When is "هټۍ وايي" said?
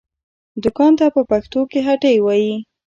1.87-2.55